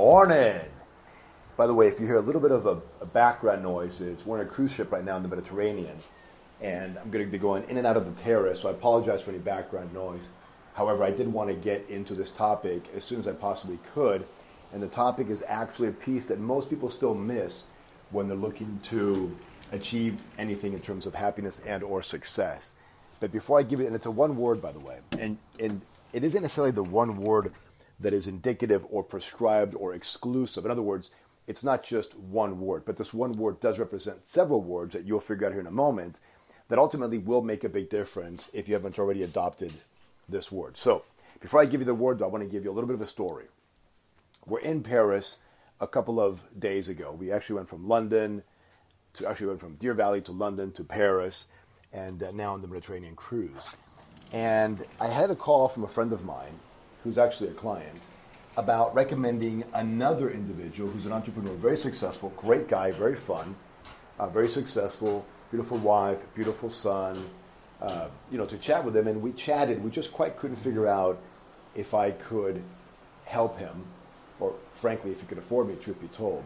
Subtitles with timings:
[0.00, 0.58] Morning.
[1.58, 4.24] By the way, if you hear a little bit of a, a background noise, it's
[4.24, 5.98] we're on a cruise ship right now in the Mediterranean,
[6.62, 9.20] and I'm going to be going in and out of the terrace, so I apologize
[9.20, 10.22] for any background noise.
[10.72, 14.26] However, I did want to get into this topic as soon as I possibly could,
[14.72, 17.66] and the topic is actually a piece that most people still miss
[18.08, 19.36] when they're looking to
[19.70, 22.72] achieve anything in terms of happiness and or success.
[23.20, 25.82] But before I give it, and it's a one word, by the way, and, and
[26.14, 27.52] it isn't necessarily the one word
[28.00, 30.64] that is indicative or prescribed or exclusive.
[30.64, 31.10] In other words,
[31.46, 35.20] it's not just one word, but this one word does represent several words that you'll
[35.20, 36.20] figure out here in a moment
[36.68, 39.72] that ultimately will make a big difference if you haven't already adopted
[40.28, 40.76] this word.
[40.76, 41.02] So,
[41.40, 42.94] before I give you the word, though, I want to give you a little bit
[42.94, 43.46] of a story.
[44.46, 45.38] We're in Paris
[45.80, 47.12] a couple of days ago.
[47.18, 48.42] We actually went from London
[49.14, 51.46] to actually went from Deer Valley to London to Paris,
[51.92, 53.68] and uh, now on the Mediterranean cruise.
[54.32, 56.60] And I had a call from a friend of mine,
[57.02, 58.02] who's actually a client,
[58.56, 63.56] about recommending another individual who's an entrepreneur, very successful, great guy, very fun,
[64.18, 67.30] uh, very successful, beautiful wife, beautiful son.
[67.80, 69.82] Uh, you know, to chat with him, and we chatted.
[69.82, 71.18] We just quite couldn't figure out
[71.74, 72.62] if I could
[73.24, 73.84] help him,
[74.38, 75.76] or frankly, if he could afford me.
[75.76, 76.44] Truth be told.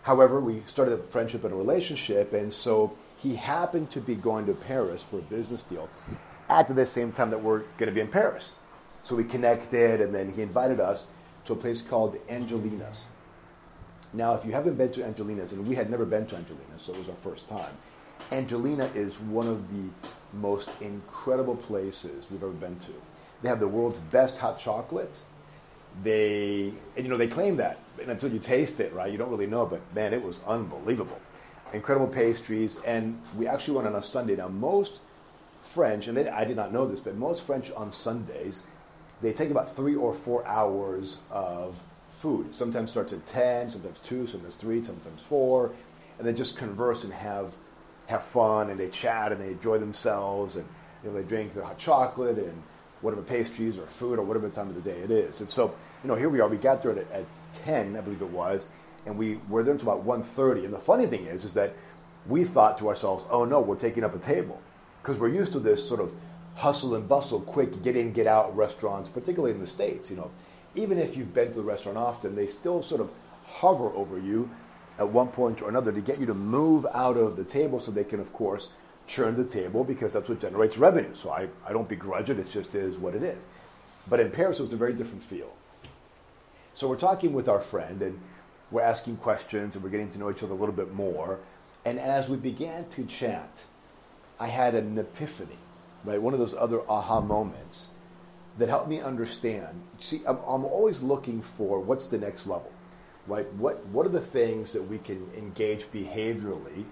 [0.00, 4.46] However, we started a friendship and a relationship, and so he happened to be going
[4.46, 5.90] to Paris for a business deal
[6.48, 8.52] at the same time that we're going to be in Paris.
[9.04, 11.06] So we connected, and then he invited us
[11.44, 13.08] to a place called Angelina's.
[14.14, 16.92] Now, if you haven't been to Angelina's, and we had never been to Angelina's, so
[16.92, 17.76] it was our first time,
[18.32, 19.90] Angelina is one of the
[20.32, 22.92] most incredible places we've ever been to.
[23.42, 25.18] They have the world's best hot chocolate.
[26.02, 29.30] They, and you know, they claim that, and until you taste it, right, you don't
[29.30, 29.66] really know.
[29.66, 31.20] But man, it was unbelievable.
[31.72, 34.36] Incredible pastries, and we actually went on a Sunday.
[34.36, 35.00] Now, most
[35.62, 38.62] French, and they, I did not know this, but most French on Sundays,
[39.24, 41.80] they take about three or four hours of
[42.10, 42.54] food.
[42.54, 45.72] Sometimes starts at ten, sometimes two, sometimes three, sometimes four,
[46.18, 47.52] and they just converse and have
[48.06, 50.66] have fun and they chat and they enjoy themselves and
[51.02, 52.62] you know, they drink their hot chocolate and
[53.00, 55.40] whatever pastries or food or whatever time of the day it is.
[55.40, 56.48] And so, you know, here we are.
[56.48, 57.24] We got there at, at
[57.64, 58.68] 10, I believe it was,
[59.06, 60.64] and we were there until about 1.30.
[60.64, 61.74] And the funny thing is, is that
[62.26, 64.60] we thought to ourselves, oh no, we're taking up a table.
[65.02, 66.14] Because we're used to this sort of
[66.54, 70.30] hustle and bustle, quick get in, get out restaurants, particularly in the States, you know.
[70.74, 73.10] Even if you've been to the restaurant often, they still sort of
[73.46, 74.50] hover over you
[74.98, 77.90] at one point or another to get you to move out of the table so
[77.90, 78.70] they can, of course,
[79.06, 81.14] churn the table because that's what generates revenue.
[81.14, 83.48] So I, I don't begrudge it, it just is what it is.
[84.08, 85.54] But in Paris, it was a very different feel.
[86.74, 88.20] So we're talking with our friend and
[88.70, 91.38] we're asking questions and we're getting to know each other a little bit more.
[91.84, 93.64] And as we began to chat,
[94.40, 95.58] I had an epiphany,
[96.04, 96.20] right?
[96.20, 97.88] One of those other aha moments
[98.58, 99.82] that helped me understand.
[100.00, 102.70] See, I'm, I'm always looking for what's the next level
[103.26, 103.50] right?
[103.54, 106.84] What, what are the things that we can engage behaviorally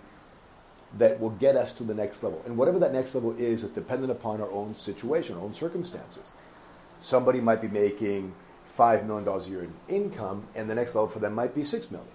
[0.98, 2.42] that will get us to the next level?
[2.46, 6.32] And whatever that next level is, is dependent upon our own situation, our own circumstances.
[7.00, 8.34] Somebody might be making
[8.76, 11.90] $5 million a year in income, and the next level for them might be 6
[11.90, 12.08] million.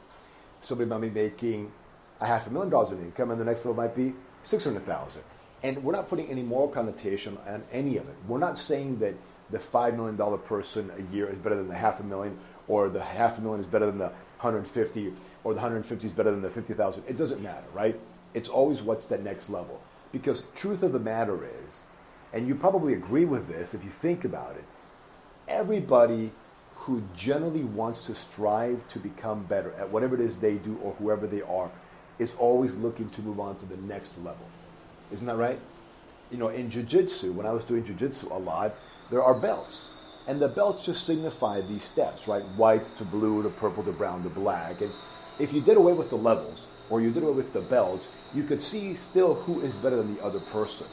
[0.62, 1.72] Somebody might be making
[2.20, 5.24] a half a million dollars in income, and the next level might be 600000
[5.64, 8.16] And we're not putting any moral connotation on any of it.
[8.28, 9.16] We're not saying that
[9.50, 12.38] the $5 million person a year is better than the half a million
[12.68, 15.14] or the half a million is better than the 150
[15.44, 17.04] or the 150 is better than the 50,000.
[17.08, 18.00] It doesn't matter, right?
[18.34, 19.82] It's always what's that next level.
[20.12, 21.82] Because truth of the matter is,
[22.34, 24.66] and you probably agree with this if you think about it,
[25.48, 26.32] everybody
[26.76, 30.94] who generally wants to strive to become better at whatever it is they do or
[30.94, 31.72] whoever they are
[32.20, 34.46] is always looking to move on to the next level.
[35.12, 35.60] Isn't that right?
[36.32, 39.92] You know, in jiu-jitsu, when I was doing jiu-jitsu a lot, there are belts.
[40.28, 42.44] And the belts just signify these steps, right?
[42.58, 44.82] White to blue to purple to brown to black.
[44.82, 44.92] And
[45.40, 48.44] if you did away with the levels or you did away with the belts, you
[48.44, 50.88] could see still who is better than the other person.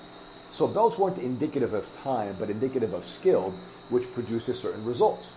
[0.50, 3.52] So belts weren't indicative of time, but indicative of skill,
[3.90, 5.28] which produced a certain result.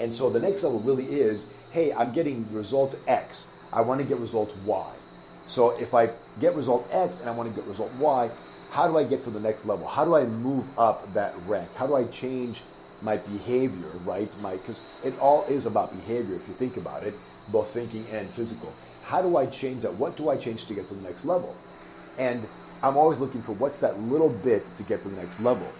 [0.00, 3.48] And so the next level really is, hey, I'm getting result X.
[3.70, 4.92] I want to get result Y.
[5.46, 6.10] So if I
[6.40, 8.30] get result X and I want to get result Y,
[8.70, 9.86] how do I get to the next level?
[9.86, 11.68] How do I move up that rank?
[11.76, 12.62] How do I change
[13.02, 14.30] my behavior, right?
[14.42, 17.14] Because it all is about behavior if you think about it,
[17.48, 18.72] both thinking and physical.
[19.04, 19.94] How do I change that?
[19.94, 21.54] What do I change to get to the next level?
[22.18, 22.48] And
[22.82, 25.70] I'm always looking for what's that little bit to get to the next level.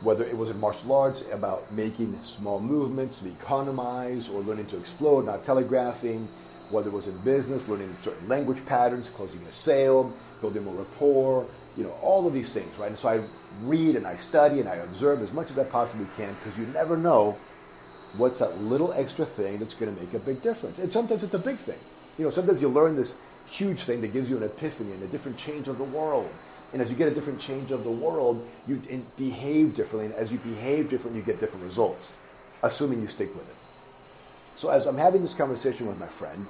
[0.00, 4.76] Whether it was in martial arts about making small movements to economize or learning to
[4.76, 6.28] explode, not telegraphing,
[6.74, 11.46] whether it was in business, learning certain language patterns, closing a sale, building more rapport,
[11.76, 12.88] you know, all of these things, right?
[12.88, 13.22] And so I
[13.62, 16.66] read and I study and I observe as much as I possibly can because you
[16.66, 17.38] never know
[18.16, 20.78] What's that little extra thing that's going to make a big difference?
[20.78, 21.78] And sometimes it's a big thing.
[22.16, 25.08] You know, sometimes you learn this huge thing that gives you an epiphany and a
[25.08, 26.30] different change of the world.
[26.72, 28.80] And as you get a different change of the world, you
[29.16, 30.06] behave differently.
[30.06, 32.16] And as you behave differently, you get different results,
[32.62, 33.56] assuming you stick with it.
[34.54, 36.46] So as I'm having this conversation with my friend,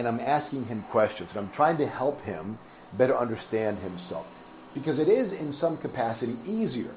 [0.00, 2.58] and I'm asking him questions, and I'm trying to help him
[2.94, 4.26] better understand himself.
[4.72, 6.90] Because it is, in some capacity, easier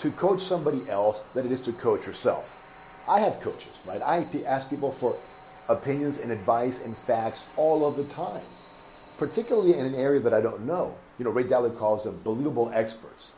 [0.00, 2.58] to coach somebody else than it is to coach yourself.
[3.08, 4.02] I have coaches, right?
[4.02, 5.16] I ask people for
[5.70, 8.44] opinions and advice and facts all of the time,
[9.16, 10.96] particularly in an area that I don't know.
[11.18, 13.32] You know, Ray Dalio calls them believable experts.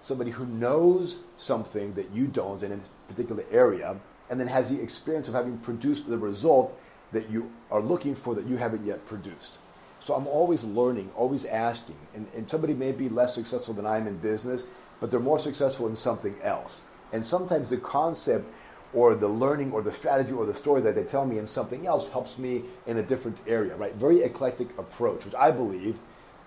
[0.00, 2.78] Somebody who knows something that you don't in a
[3.08, 3.96] particular area
[4.30, 6.78] and then has the experience of having produced the result
[7.14, 9.58] that you are looking for that you haven't yet produced.
[10.00, 11.96] So I'm always learning, always asking.
[12.14, 14.64] And, and somebody may be less successful than I am in business,
[15.00, 16.84] but they're more successful in something else.
[17.12, 18.50] And sometimes the concept
[18.92, 21.86] or the learning or the strategy or the story that they tell me in something
[21.86, 23.94] else helps me in a different area, right?
[23.94, 25.98] Very eclectic approach, which I believe,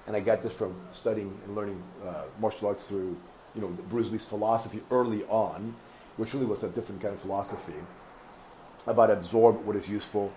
[0.05, 3.17] and I got this from studying and learning uh, martial arts through,
[3.55, 5.75] you know, Bruce Lee's philosophy early on,
[6.15, 7.73] which really was a different kind of philosophy
[8.85, 10.31] about absorb what is useful,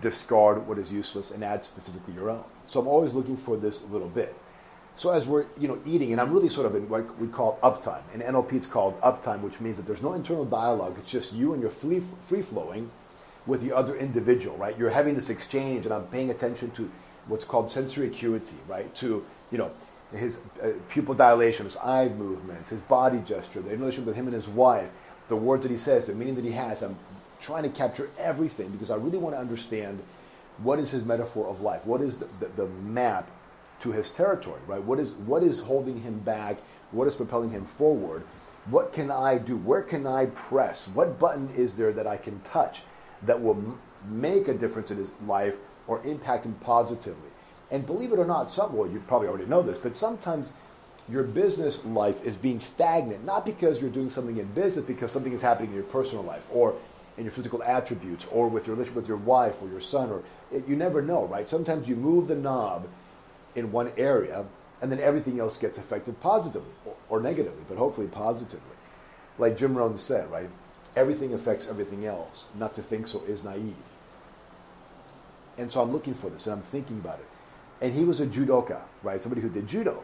[0.00, 2.44] discard what is useless, and add specifically your own.
[2.66, 4.34] So I'm always looking for this little bit.
[4.94, 7.58] So as we're you know eating, and I'm really sort of in what we call
[7.62, 8.02] uptime.
[8.12, 10.96] In NLP, it's called uptime, which means that there's no internal dialogue.
[10.98, 12.90] It's just you and you're free free flowing
[13.46, 14.76] with the other individual, right?
[14.76, 16.90] You're having this exchange, and I'm paying attention to
[17.28, 18.92] what's called sensory acuity, right?
[18.96, 19.70] To you know
[20.12, 24.34] his uh, pupil dilation, his eye movements, his body gesture, the relationship with him and
[24.34, 24.90] his wife,
[25.28, 26.82] the words that he says, the meaning that he has.
[26.82, 26.96] I'm
[27.40, 30.02] trying to capture everything because I really want to understand
[30.58, 33.30] what is his metaphor of life, what is the, the, the map
[33.80, 34.82] to his territory, right?
[34.82, 36.58] What is what is holding him back?
[36.90, 38.24] What is propelling him forward?
[38.70, 39.56] What can I do?
[39.56, 40.88] Where can I press?
[40.88, 42.82] What button is there that I can touch
[43.22, 47.30] that will m- make a difference in his life or impact him positively?
[47.70, 50.54] And believe it or not, some well, you probably already know this, but sometimes
[51.08, 55.32] your business life is being stagnant, not because you're doing something in business, because something
[55.32, 56.74] is happening in your personal life or
[57.18, 60.22] in your physical attributes or with your relationship with your wife or your son or
[60.66, 61.48] you never know, right?
[61.48, 62.88] Sometimes you move the knob
[63.54, 64.46] in one area,
[64.80, 66.70] and then everything else gets affected positively
[67.08, 68.76] or negatively, but hopefully positively.
[69.36, 70.48] Like Jim Rohn said, right?
[70.96, 72.44] Everything affects everything else.
[72.54, 73.74] Not to think so is naive.
[75.56, 77.26] And so I'm looking for this, and I'm thinking about it.
[77.80, 79.20] And he was a judoka, right?
[79.20, 80.02] Somebody who did judo.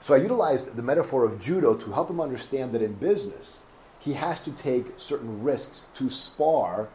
[0.00, 3.60] So I utilized the metaphor of judo to help him understand that in business,
[4.04, 6.88] he has to take certain risks to spar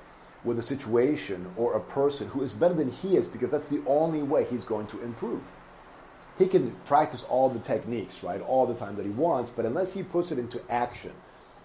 [0.44, 3.84] with a situation or a person who is better than he is because that's the
[3.86, 5.42] only way he's going to improve
[6.40, 9.94] he can practice all the techniques, right, all the time that he wants, but unless
[9.94, 11.12] he puts it into action,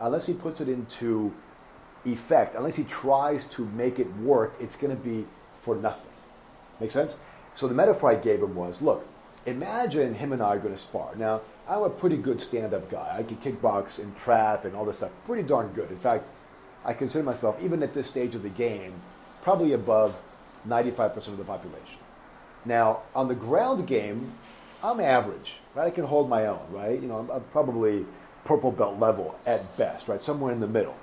[0.01, 1.33] unless he puts it into
[2.05, 6.11] effect, unless he tries to make it work, it's going to be for nothing.
[6.81, 7.21] Make sense?
[7.55, 9.07] So the metaphor I gave him was look,
[9.47, 11.15] imagine him and I are going to spar.
[11.15, 13.17] Now, I'm a pretty good stand up guy.
[13.19, 15.91] I can kickbox and trap and all this stuff pretty darn good.
[15.91, 16.25] In fact,
[16.85, 18.93] I consider myself, even at this stage of the game,
[19.43, 20.21] probably above
[20.69, 21.99] 95% of the population.
[22.65, 24.33] Now, on the ground game,
[24.83, 25.87] I'm average, right?
[25.87, 27.01] I can hold my own, right?
[27.01, 28.05] You know, I'm, I'm probably
[28.45, 30.23] purple belt level at best, right?
[30.23, 30.97] Somewhere in the middle.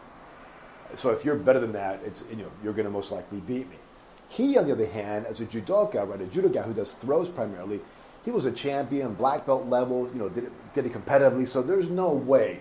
[0.95, 3.69] So if you're better than that, it's, you know, you're going to most likely beat
[3.69, 3.77] me.
[4.29, 7.29] He, on the other hand, as a judoka, right, a judo guy who does throws
[7.29, 7.81] primarily,
[8.23, 11.47] he was a champion, black belt level, you know, did it, did it competitively.
[11.47, 12.59] So there's no way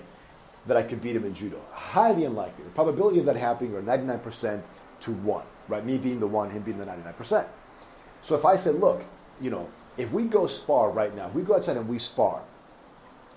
[0.67, 1.61] that I could beat him in judo.
[1.73, 2.65] Highly unlikely.
[2.65, 4.63] The probability of that happening are 99%
[5.01, 5.85] to 1, right?
[5.85, 7.47] Me being the 1, him being the 99%.
[8.23, 9.05] So if I said, look,
[9.41, 12.43] you know, if we go spar right now, if we go outside and we spar,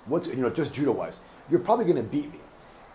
[0.06, 2.40] what's you know just judo wise, you're probably going to beat me.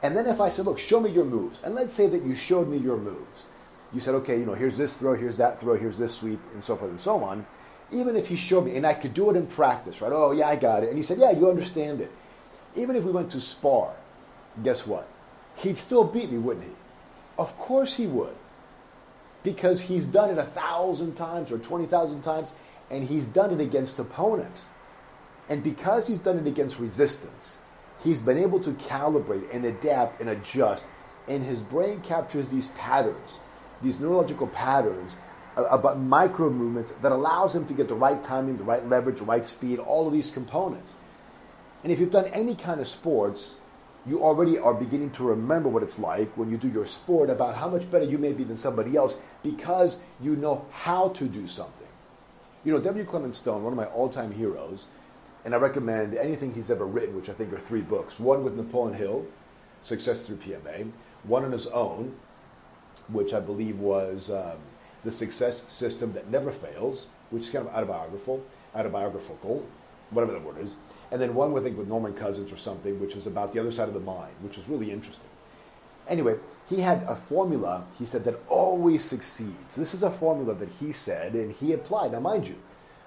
[0.02, 2.36] And then if I said, look, show me your moves, and let's say that you
[2.36, 3.46] showed me your moves,
[3.92, 6.62] you said, okay, you know, here's this throw, here's that throw, here's this sweep, and
[6.62, 7.44] so forth and so on.
[7.90, 10.12] Even if he showed me, and I could do it in practice, right?
[10.12, 10.88] Oh yeah, I got it.
[10.88, 12.12] And he said, yeah, you understand it.
[12.76, 13.94] Even if we went to spar,
[14.62, 15.08] guess what?
[15.56, 16.72] He'd still beat me, wouldn't he?
[17.38, 18.34] Of course he would.
[19.42, 22.52] Because he's done it a thousand times or 20,000 times
[22.90, 24.70] and he's done it against opponents.
[25.48, 27.58] And because he's done it against resistance,
[28.02, 30.84] he's been able to calibrate and adapt and adjust,
[31.26, 33.38] and his brain captures these patterns,
[33.82, 35.16] these neurological patterns
[35.66, 39.24] about micro movements that allows him to get the right timing, the right leverage, the
[39.24, 40.92] right speed, all of these components.
[41.82, 43.56] And if you've done any kind of sports,
[44.06, 47.56] you already are beginning to remember what it's like when you do your sport about
[47.56, 51.46] how much better you may be than somebody else because you know how to do
[51.46, 51.86] something.
[52.64, 53.04] You know, W.
[53.04, 54.86] Clement Stone, one of my all time heroes,
[55.44, 58.18] and I recommend anything he's ever written, which I think are three books.
[58.18, 59.26] One with Napoleon Hill,
[59.82, 60.90] Success Through PMA,
[61.22, 62.16] one on his own,
[63.08, 64.58] which I believe was um,
[65.04, 69.66] the success system that never fails, which is kind of autobiographical, autobiographical,
[70.10, 70.76] whatever the word is.
[71.10, 73.72] And then one, I think, with Norman Cousins or something, which was about the other
[73.72, 75.24] side of the mind, which was really interesting.
[76.08, 76.36] Anyway,
[76.68, 79.76] he had a formula, he said, that always succeeds.
[79.76, 82.12] This is a formula that he said and he applied.
[82.12, 82.56] Now, mind you,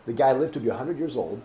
[0.05, 1.41] the guy lived to be 100 years old.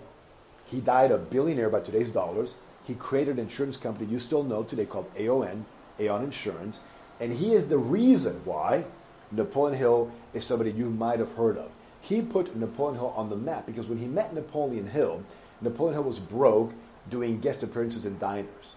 [0.65, 2.57] He died a billionaire by today's dollars.
[2.87, 5.65] He created an insurance company you still know today called AON,
[5.99, 6.81] Aon Insurance.
[7.21, 8.85] And he is the reason why
[9.31, 11.71] Napoleon Hill is somebody you might have heard of.
[12.01, 15.25] He put Napoleon Hill on the map because when he met Napoleon Hill,
[15.61, 16.73] Napoleon Hill was broke
[17.11, 18.77] doing guest appearances in diners.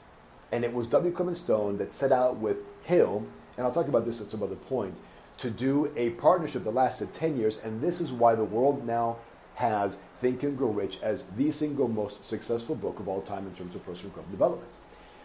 [0.51, 1.11] And it was W.
[1.11, 3.25] Clement Stone that set out with Hill,
[3.57, 4.95] and I'll talk about this at some other point,
[5.37, 7.59] to do a partnership that lasted 10 years.
[7.63, 9.17] And this is why the world now
[9.55, 13.53] has Think and Grow Rich as the single most successful book of all time in
[13.53, 14.71] terms of personal growth and development.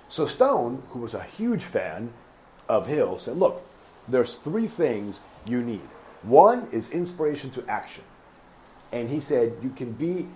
[0.09, 2.13] So Stone, who was a huge fan
[2.69, 3.65] of Hill, said, look,
[4.09, 5.89] there's three things you need.
[6.23, 8.05] One is inspiration to action.
[8.93, 10.29] And he said, you can be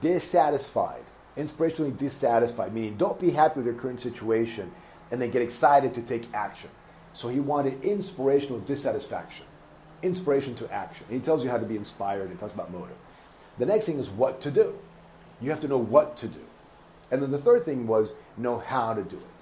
[0.00, 1.02] dissatisfied,
[1.36, 4.70] inspirationally dissatisfied, meaning don't be happy with your current situation
[5.10, 6.70] and then get excited to take action.
[7.12, 9.46] So he wanted inspirational dissatisfaction,
[10.02, 11.06] inspiration to action.
[11.08, 12.96] And he tells you how to be inspired and talks about motive.
[13.58, 14.76] The next thing is what to do.
[15.40, 16.40] You have to know what to do.
[17.10, 19.33] And then the third thing was know how to do it.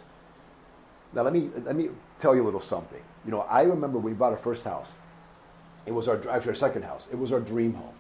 [1.13, 3.03] Now let me let me tell you a little something.
[3.25, 4.93] You know, I remember we bought our first house.
[5.87, 7.07] It was our actually our second house.
[7.11, 7.95] It was our dream home.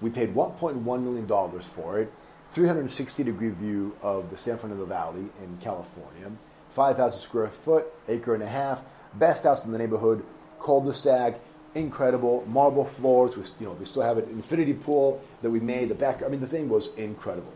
[0.00, 2.12] We paid 1.1 million dollars for it,
[2.52, 6.30] 360 degree view of the San Fernando Valley in California,
[6.74, 8.82] 5,000 square foot, acre and a half,
[9.14, 10.24] best house in the neighborhood,
[10.60, 11.38] cul-de-sac,
[11.74, 13.36] incredible marble floors.
[13.36, 15.88] We, you know, we still have an infinity pool that we made.
[15.88, 17.52] The back, I mean, the thing was incredible.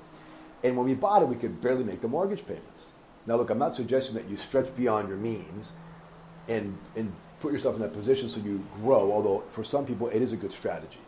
[0.62, 2.93] And when we bought it, we could barely make the mortgage payments.
[3.26, 5.75] Now, look, I'm not suggesting that you stretch beyond your means
[6.49, 10.23] and, and put yourself in that position so you grow, although for some people it
[10.23, 10.99] is a good strategy.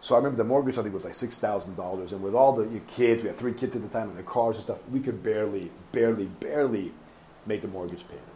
[0.00, 2.12] So I remember the mortgage, I think, was like $6,000.
[2.12, 4.56] And with all the kids, we had three kids at the time, and the cars
[4.56, 6.92] and stuff, we could barely, barely, barely
[7.46, 8.26] make the mortgage payment.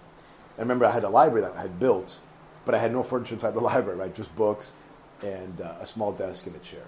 [0.56, 2.18] I remember I had a library that I had built,
[2.64, 4.14] but I had no furniture inside the library, right?
[4.14, 4.74] Just books
[5.22, 6.84] and uh, a small desk and a chair.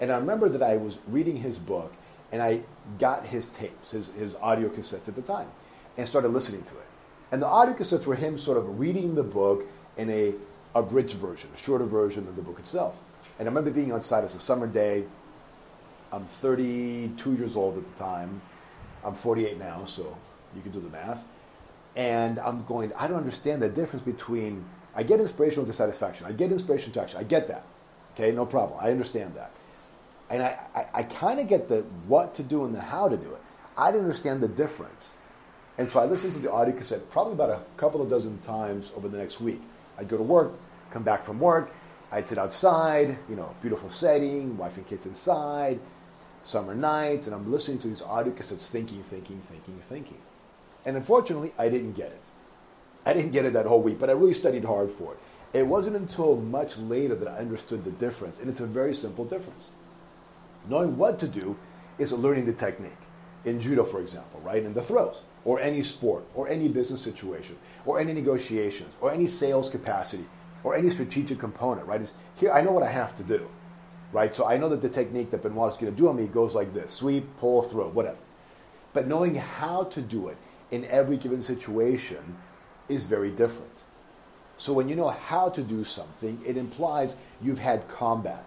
[0.00, 1.92] And I remember that I was reading his book,
[2.32, 2.62] and I
[2.98, 5.48] got his tapes, his, his audio cassette at the time,
[5.96, 6.86] and started listening to it.
[7.32, 10.34] And the audio cassettes were him sort of reading the book in a
[10.74, 12.98] abridged version, a shorter version than the book itself.
[13.38, 14.24] And I remember being on site.
[14.24, 15.04] It's a summer day.
[16.12, 18.40] I'm 32 years old at the time.
[19.04, 20.16] I'm 48 now, so
[20.54, 21.24] you can do the math.
[21.96, 26.26] And I'm going, I don't understand the difference between, I get inspirational dissatisfaction.
[26.26, 27.18] I get inspiration to action.
[27.18, 27.64] I get that.
[28.14, 28.78] Okay, no problem.
[28.82, 29.52] I understand that.
[30.30, 33.16] And I, I, I kind of get the what to do and the how to
[33.16, 33.42] do it.
[33.76, 35.12] I didn't understand the difference.
[35.76, 38.92] And so I listened to the audio cassette probably about a couple of dozen times
[38.96, 39.60] over the next week.
[39.98, 40.52] I'd go to work,
[40.90, 41.72] come back from work,
[42.12, 45.80] I'd sit outside, you know, beautiful setting, wife and kids inside,
[46.42, 50.18] summer night, and I'm listening to these audio cassettes thinking, thinking, thinking, thinking.
[50.84, 52.22] And unfortunately, I didn't get it.
[53.06, 55.18] I didn't get it that whole week, but I really studied hard for it.
[55.52, 59.24] It wasn't until much later that I understood the difference, and it's a very simple
[59.24, 59.70] difference.
[60.68, 61.56] Knowing what to do
[61.98, 62.92] is learning the technique.
[63.44, 64.62] In judo, for example, right?
[64.62, 69.26] In the throws, or any sport, or any business situation, or any negotiations, or any
[69.26, 70.26] sales capacity,
[70.62, 72.02] or any strategic component, right?
[72.02, 73.48] Is here I know what I have to do,
[74.12, 74.34] right?
[74.34, 76.54] So I know that the technique that Benoit is going to do on me goes
[76.54, 78.18] like this: sweep, pull, throw, whatever.
[78.92, 80.36] But knowing how to do it
[80.70, 82.36] in every given situation
[82.88, 83.84] is very different.
[84.58, 88.44] So when you know how to do something, it implies you've had combat.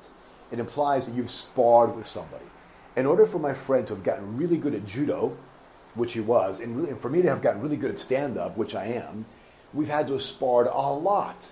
[0.53, 2.45] It implies that you've sparred with somebody.
[2.95, 5.35] In order for my friend to have gotten really good at judo,
[5.95, 8.37] which he was, and, really, and for me to have gotten really good at stand
[8.37, 9.25] up, which I am,
[9.73, 11.47] we've had to have sparred a lot.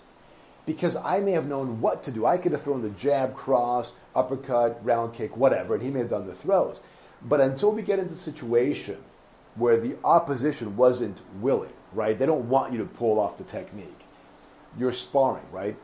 [0.67, 2.27] Because I may have known what to do.
[2.27, 6.11] I could have thrown the jab, cross, uppercut, round kick, whatever, and he may have
[6.11, 6.81] done the throws.
[7.23, 8.97] But until we get into a situation
[9.55, 12.19] where the opposition wasn't willing, right?
[12.19, 14.01] They don't want you to pull off the technique.
[14.77, 15.75] You're sparring, right?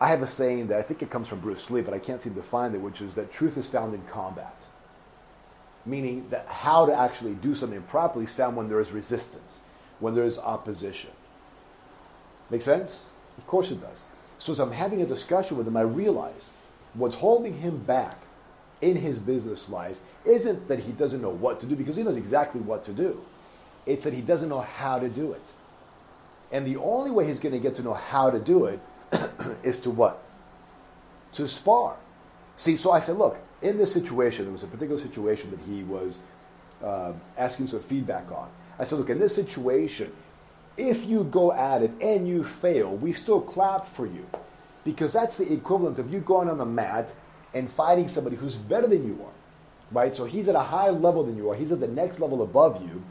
[0.00, 2.20] I have a saying that I think it comes from Bruce Lee, but I can't
[2.20, 4.66] seem to find it, which is that truth is found in combat.
[5.86, 9.62] Meaning that how to actually do something properly is found when there is resistance,
[10.00, 11.10] when there is opposition.
[12.50, 13.08] Make sense?
[13.38, 14.04] Of course it does.
[14.38, 16.50] So as I'm having a discussion with him, I realize
[16.94, 18.18] what's holding him back
[18.82, 22.16] in his business life isn't that he doesn't know what to do, because he knows
[22.16, 23.24] exactly what to do.
[23.86, 25.42] It's that he doesn't know how to do it.
[26.52, 28.80] And the only way he's going to get to know how to do it
[29.62, 30.22] is to what?
[31.34, 31.96] To spar.
[32.56, 35.82] See, so I said, look, in this situation, there was a particular situation that he
[35.82, 36.18] was
[36.82, 38.48] uh, asking some feedback on.
[38.78, 40.12] I said, look, in this situation,
[40.76, 44.26] If you go at it and you fail, we still clap for you.
[44.84, 47.14] Because that's the equivalent of you going on the mat
[47.54, 49.32] and fighting somebody who's better than you are.
[49.90, 50.14] Right?
[50.14, 51.54] So he's at a higher level than you are.
[51.56, 53.02] He's at the next level above you.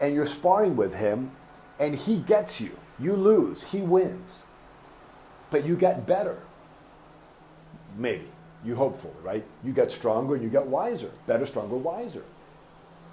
[0.00, 1.30] And you're sparring with him
[1.78, 2.76] and he gets you.
[2.98, 3.62] You lose.
[3.62, 4.42] He wins.
[5.50, 6.38] But you get better.
[7.96, 8.28] Maybe.
[8.64, 9.44] You hopefully, right?
[9.64, 11.10] You get stronger and you get wiser.
[11.26, 12.24] Better, stronger, wiser.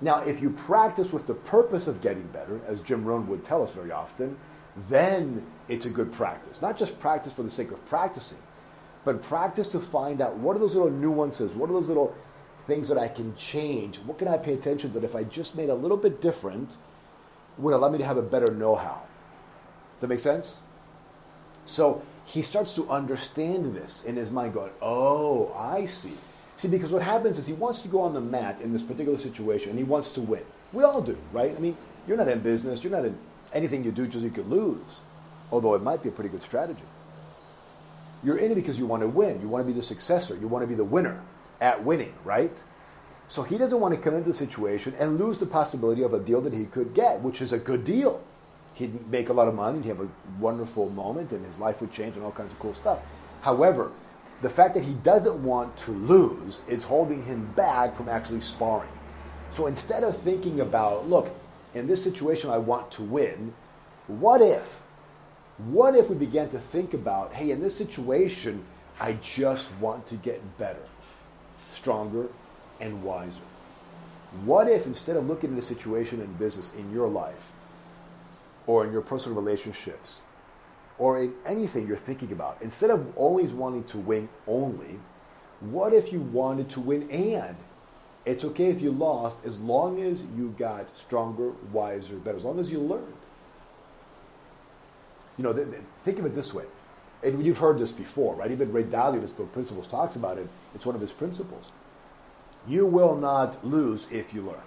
[0.02, 3.62] Now, if you practice with the purpose of getting better, as Jim Rohn would tell
[3.62, 4.38] us very often,
[4.90, 6.62] then it's a good practice.
[6.62, 8.40] Not just practice for the sake of practicing,
[9.06, 12.16] but practice to find out what are those little nuances, what are those little
[12.60, 15.56] things that I can change, what can I pay attention to that if I just
[15.56, 16.72] made a little bit different
[17.58, 19.02] would allow me to have a better know how.
[19.96, 20.60] Does that make sense?
[21.66, 26.34] So he starts to understand this in his mind, going, Oh, I see.
[26.56, 29.18] See, because what happens is he wants to go on the mat in this particular
[29.18, 30.44] situation and he wants to win.
[30.72, 31.54] We all do, right?
[31.56, 31.76] I mean,
[32.08, 33.18] you're not in business, you're not in
[33.54, 35.02] anything you do just you could lose,
[35.52, 36.84] although it might be a pretty good strategy.
[38.24, 39.42] You're in it because you want to win.
[39.42, 40.36] You want to be the successor.
[40.36, 41.22] You want to be the winner
[41.60, 42.64] at winning, right?
[43.28, 46.20] So he doesn't want to come into the situation and lose the possibility of a
[46.20, 48.24] deal that he could get, which is a good deal.
[48.74, 51.92] He'd make a lot of money, he'd have a wonderful moment, and his life would
[51.92, 53.02] change and all kinds of cool stuff.
[53.42, 53.92] However,
[54.42, 58.90] the fact that he doesn't want to lose is holding him back from actually sparring.
[59.52, 61.34] So instead of thinking about, look,
[61.74, 63.54] in this situation I want to win,
[64.08, 64.82] what if?
[65.58, 68.66] What if we began to think about, hey, in this situation,
[69.00, 70.84] I just want to get better,
[71.70, 72.28] stronger,
[72.82, 73.40] and wiser?
[74.44, 77.53] What if instead of looking at a situation in business in your life
[78.68, 80.22] or in your personal relationships
[80.98, 85.00] or in anything you're thinking about, instead of always wanting to win only,
[85.60, 87.56] what if you wanted to win and?
[88.26, 92.60] It's okay if you lost as long as you got stronger, wiser, better, as long
[92.60, 93.14] as you learned.
[95.38, 96.66] You know, th- th- think of it this way.
[97.24, 98.52] And you've heard this before, right?
[98.52, 100.48] Even Ray Dalio, this book, Principles, talks about it.
[100.76, 101.70] It's one of his principles.
[102.68, 104.62] You will not lose if you learn.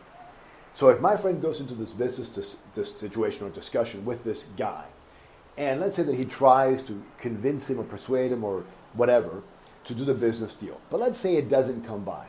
[0.76, 4.48] So if my friend goes into this business, this, this situation or discussion with this
[4.58, 4.84] guy,
[5.56, 8.62] and let's say that he tries to convince him or persuade him or
[8.92, 9.42] whatever
[9.84, 10.78] to do the business deal.
[10.90, 12.26] But let's say it doesn't come by.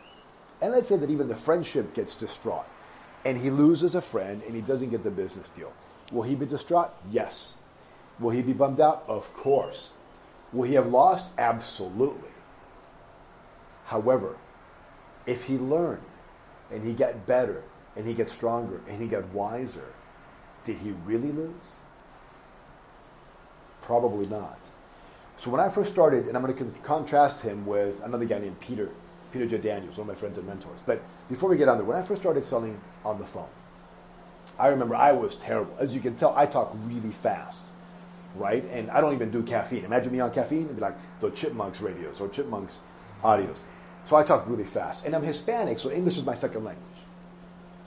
[0.61, 2.63] And let's say that even the friendship gets distraught
[3.25, 5.73] and he loses a friend and he doesn't get the business deal.
[6.13, 6.91] Will he be distraught?
[7.11, 7.57] Yes.
[8.17, 9.03] Will he be bummed out?
[9.09, 9.91] Of course.
[10.53, 11.25] Will he have lost?
[11.37, 12.31] Absolutely.
[13.87, 14.37] However,
[15.25, 16.05] if he learned
[16.71, 17.65] and he got better
[17.97, 19.93] and he got stronger and he got wiser,
[20.63, 21.75] did he really lose?
[23.81, 24.59] Probably not.
[25.37, 28.39] So when I first started, and I'm going to con- contrast him with another guy
[28.39, 28.89] named Peter,
[29.31, 29.57] Peter J.
[29.57, 30.79] Daniels, one of my friends and mentors.
[30.85, 33.49] But before we get on there, when I first started selling on the phone,
[34.59, 35.75] I remember I was terrible.
[35.79, 37.63] As you can tell, I talk really fast,
[38.35, 38.63] right?
[38.71, 39.85] And I don't even do caffeine.
[39.85, 42.79] Imagine me on caffeine, it'd be like the Chipmunks radios or Chipmunks
[43.23, 43.59] audios.
[44.05, 45.05] So I talk really fast.
[45.05, 46.96] And I'm Hispanic, so English is my second language.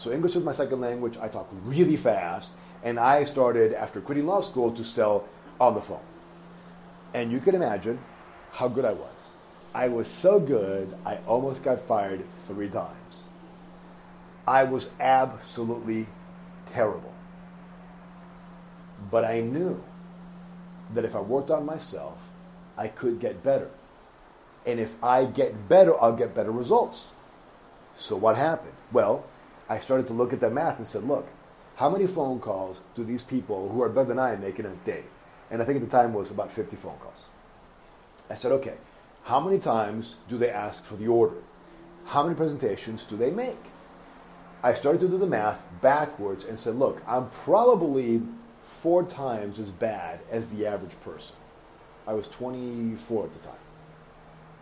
[0.01, 1.19] So English is my second language.
[1.21, 2.53] I talk really fast.
[2.83, 5.29] And I started, after quitting law school, to sell
[5.61, 6.01] on the phone.
[7.13, 7.99] And you can imagine
[8.53, 9.37] how good I was.
[9.75, 13.29] I was so good, I almost got fired three times.
[14.49, 16.07] I was absolutely
[16.73, 17.13] terrible.
[19.11, 19.85] But I knew
[20.95, 22.17] that if I worked on myself,
[22.79, 23.69] I could get better.
[24.65, 27.11] And if I get better, I'll get better results.
[27.95, 28.73] So what happened?
[28.93, 29.27] Well,
[29.71, 31.29] I started to look at that math and said, look,
[31.77, 34.75] how many phone calls do these people who are better than I make in a
[34.85, 35.05] day?
[35.51, 37.29] and I think at the time it was about 50 phone calls.
[38.31, 38.75] I said, okay,
[39.25, 41.37] how many times do they ask for the order?
[42.07, 43.59] How many presentations do they make?
[44.63, 48.23] I started to do the math backwards and said, look, I'm probably
[48.63, 51.35] four times as bad as the average person.
[52.07, 53.55] I was 24 at the time.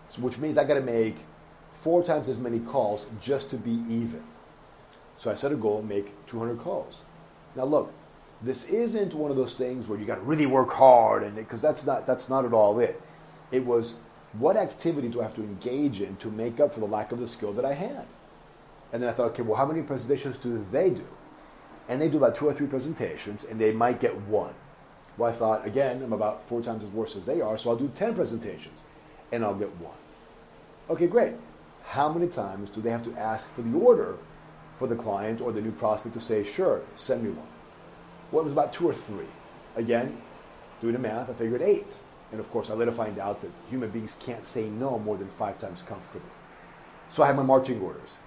[0.09, 1.17] So, which means I got to make
[1.75, 4.23] four times as many calls just to be even.
[5.19, 7.03] So I set a goal, make 200 calls.
[7.57, 7.93] Now look,
[8.41, 11.61] this isn't one of those things where you got to really work hard and because
[11.61, 13.01] that's not that's not at all it.
[13.51, 13.97] It was
[14.35, 17.19] what activity do i have to engage in to make up for the lack of
[17.19, 18.07] the skill that i had?
[18.93, 21.07] And then i thought okay well how many presentations do they do?
[21.89, 24.55] And they do about two or three presentations and they might get one.
[25.17, 27.77] Well i thought again i'm about four times as worse as they are so i'll
[27.77, 28.81] do 10 presentations
[29.33, 29.97] and i'll get one.
[30.91, 31.35] Okay great.
[31.83, 34.17] How many times do they have to ask for the order
[34.79, 37.47] for the client or the new prospect to say sure send me one
[38.31, 39.27] well, it was about two or three.
[39.77, 40.21] Again,
[40.81, 41.97] doing the math, I figured eight.
[42.31, 45.29] And of course, I later find out that human beings can't say no more than
[45.29, 46.29] five times comfortably.
[47.09, 48.19] So I had my marching orders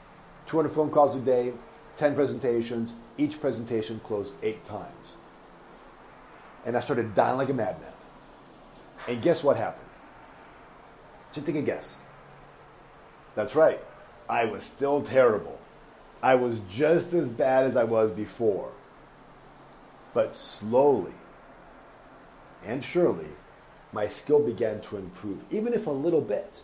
[0.48, 1.54] 200 phone calls a day,
[1.98, 5.18] 10 presentations, each presentation closed eight times.
[6.66, 7.94] and I started dying like a madman.
[9.08, 9.88] And guess what happened?
[11.32, 11.98] Just take a guess.
[13.36, 13.80] That's right.
[14.30, 15.61] I was still terrible.
[16.22, 18.72] I was just as bad as I was before.
[20.14, 21.14] But slowly
[22.64, 23.30] and surely,
[23.92, 26.64] my skill began to improve, even if a little bit.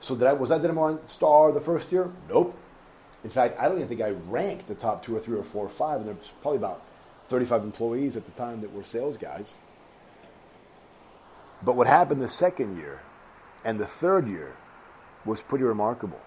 [0.00, 2.10] So that I was I the number one star the first year?
[2.28, 2.56] Nope.
[3.24, 5.66] In fact, I don't even think I ranked the top two or three or four
[5.66, 6.82] or five, and there's probably about
[7.24, 9.58] 35 employees at the time that were sales guys.
[11.62, 13.00] But what happened the second year
[13.64, 14.54] and the third year
[15.24, 16.20] was pretty remarkable.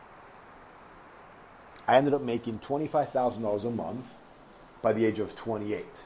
[1.91, 4.13] I ended up making $25,000 a month
[4.81, 6.05] by the age of 28,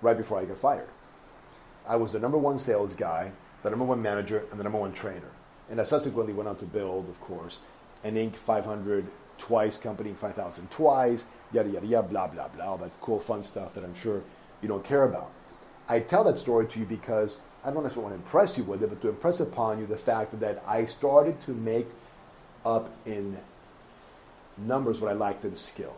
[0.00, 0.88] right before I got fired.
[1.86, 4.94] I was the number one sales guy, the number one manager, and the number one
[4.94, 5.30] trainer.
[5.68, 7.58] And I subsequently went on to build, of course,
[8.02, 8.34] an Inc.
[8.34, 13.44] 500 twice company, 5,000 twice, yada, yada, yada, blah, blah, blah, all that cool, fun
[13.44, 14.22] stuff that I'm sure
[14.62, 15.30] you don't care about.
[15.86, 18.82] I tell that story to you because I don't necessarily want to impress you with
[18.82, 21.88] it, but to impress upon you the fact that I started to make
[22.64, 23.36] up in
[24.58, 25.96] numbers what I lacked in skill.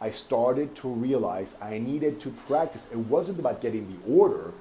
[0.00, 2.86] I started to realize I needed to practice.
[2.92, 4.52] It wasn't about getting the order,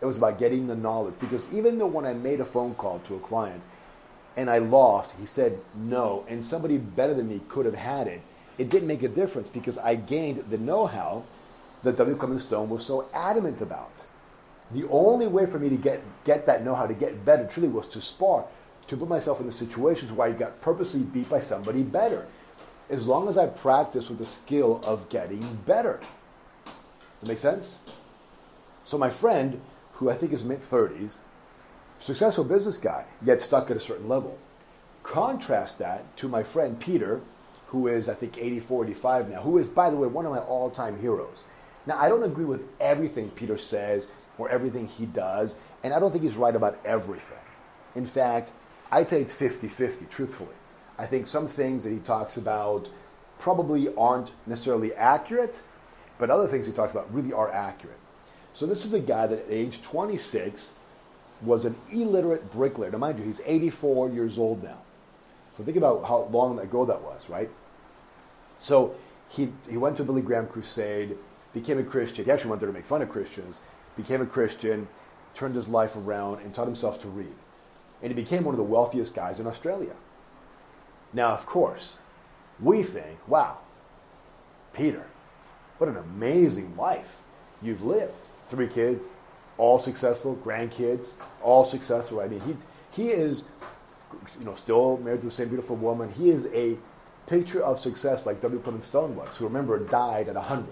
[0.00, 1.14] it was about getting the knowledge.
[1.20, 3.64] Because even though when I made a phone call to a client
[4.36, 8.22] and I lost, he said no, and somebody better than me could have had it,
[8.56, 11.24] it didn't make a difference because I gained the know how
[11.82, 12.16] that W.
[12.16, 14.04] Clement Stone was so adamant about.
[14.70, 17.68] The only way for me to get, get that know how, to get better, truly
[17.68, 18.44] was to spar,
[18.88, 22.26] to put myself in the situations where I got purposely beat by somebody better.
[22.90, 26.00] As long as I practice with the skill of getting better.
[26.64, 27.80] Does that make sense?
[28.82, 29.60] So my friend,
[29.94, 31.18] who I think is mid 30s,
[32.00, 34.38] successful business guy, yet stuck at a certain level.
[35.02, 37.20] Contrast that to my friend Peter,
[37.68, 40.38] who is, I think, 84, 85 now, who is, by the way, one of my
[40.38, 41.44] all time heroes.
[41.86, 44.06] Now, I don't agree with everything Peter says
[44.38, 47.38] or everything he does, and I don't think he's right about everything.
[47.94, 48.52] In fact,
[48.90, 50.54] I'd say it's 50 50, truthfully.
[50.98, 52.90] I think some things that he talks about
[53.38, 55.62] probably aren't necessarily accurate,
[56.18, 57.98] but other things he talks about really are accurate.
[58.52, 60.72] So, this is a guy that at age 26
[61.42, 62.90] was an illiterate bricklayer.
[62.90, 64.78] Now, mind you, he's 84 years old now.
[65.56, 67.50] So, think about how long ago that was, right?
[68.58, 68.96] So,
[69.28, 71.16] he, he went to Billy Graham Crusade
[71.52, 72.24] became a Christian.
[72.24, 73.60] He actually went there to make fun of Christians,
[73.96, 74.88] became a Christian,
[75.34, 77.34] turned his life around, and taught himself to read.
[78.02, 79.94] And he became one of the wealthiest guys in Australia.
[81.12, 81.96] Now, of course,
[82.60, 83.58] we think, wow,
[84.72, 85.06] Peter,
[85.78, 87.18] what an amazing life
[87.62, 88.12] you've lived.
[88.48, 89.08] Three kids,
[89.56, 92.20] all successful, grandkids, all successful.
[92.20, 92.56] I mean, he,
[92.90, 93.44] he is,
[94.38, 96.10] you know, still married to the same beautiful woman.
[96.10, 96.76] He is a
[97.26, 98.60] picture of success like W.
[98.60, 100.66] Clement Stone was, who remember died at 100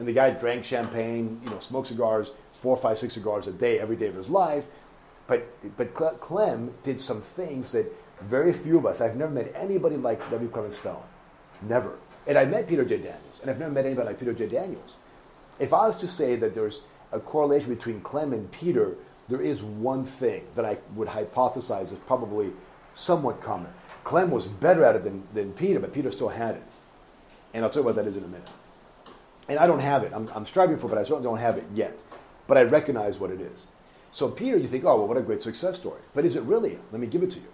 [0.00, 3.78] and the guy drank champagne, you know, smoked cigars, four, five, six cigars a day
[3.78, 4.66] every day of his life.
[5.26, 7.86] But but Clem did some things that
[8.22, 9.00] very few of us.
[9.00, 10.48] I've never met anybody like W.
[10.48, 11.02] Clement Stone,
[11.62, 11.98] never.
[12.26, 12.98] And I met Peter J.
[12.98, 14.46] Daniels, and I've never met anybody like Peter J.
[14.46, 14.96] Daniels.
[15.58, 18.96] If I was to say that there's a correlation between Clem and Peter,
[19.28, 22.50] there is one thing that I would hypothesize is probably
[22.94, 23.72] somewhat common.
[24.04, 26.62] Clem was better at it than, than Peter, but Peter still had it.
[27.52, 28.48] And I'll tell you what that is in a minute.
[29.48, 30.12] And I don't have it.
[30.14, 32.02] I'm, I'm striving for it, but I certainly don't have it yet.
[32.46, 33.66] But I recognize what it is.
[34.12, 36.00] So Peter, you think, oh, well, what a great success story.
[36.14, 36.78] But is it really?
[36.92, 37.46] Let me give it to you.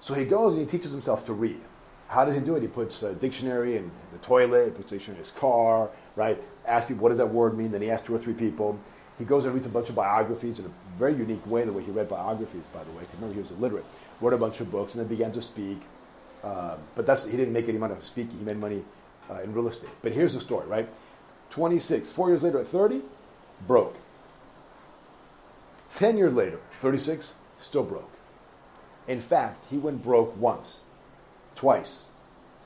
[0.00, 1.60] So he goes and he teaches himself to read.
[2.08, 2.62] How does he do it?
[2.62, 6.42] He puts a dictionary in the toilet, he puts a dictionary in his car, right?
[6.66, 7.70] Asks people, what does that word mean?
[7.70, 8.78] Then he asks two or three people.
[9.18, 11.84] He goes and reads a bunch of biographies in a very unique way, the way
[11.84, 13.00] he read biographies, by the way.
[13.00, 13.84] Because remember, he was illiterate.
[14.20, 15.82] Wrote a bunch of books and then began to speak.
[16.42, 18.38] Uh, but that's, he didn't make any money off speaking.
[18.38, 18.82] He made money
[19.30, 19.90] uh, in real estate.
[20.00, 20.88] But here's the story, right?
[21.50, 22.10] 26.
[22.10, 23.02] Four years later at 30,
[23.66, 23.96] broke.
[25.94, 28.10] 10 years later, 36, still broke.
[29.10, 30.84] In fact, he went broke once,
[31.56, 32.10] twice,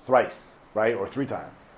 [0.05, 0.95] thrice, right?
[0.95, 1.71] Or three times.